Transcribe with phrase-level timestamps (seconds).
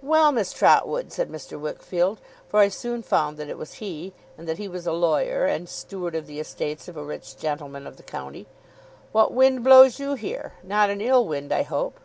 [0.00, 1.58] 'Well, Miss Trotwood,' said Mr.
[1.58, 5.44] Wickfield; for I soon found that it was he, and that he was a lawyer,
[5.44, 8.46] and steward of the estates of a rich gentleman of the county;
[9.10, 10.52] 'what wind blows you here?
[10.62, 11.98] Not an ill wind, I hope?